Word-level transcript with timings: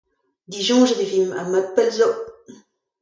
Disoñjet 0.53 0.99
e 1.03 1.05
vimp, 1.11 1.31
ha 1.37 1.43
mat 1.51 1.67
pell 1.75 1.89
'zo. 1.95 2.09